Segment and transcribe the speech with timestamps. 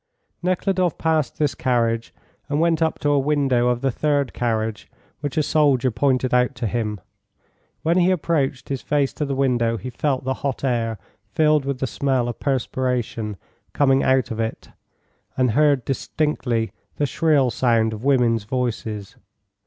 [0.41, 2.11] Nekhludoff passed this carriage
[2.49, 4.89] and went up to a window of the third carriage,
[5.19, 6.99] which a soldier pointed out to him.
[7.83, 10.97] When he approached his face to the window, he felt the hot air,
[11.35, 13.37] filled with the smell of perspiration,
[13.73, 14.69] coming out of it,
[15.37, 19.17] and heard distinctly the shrill sound of women's voices.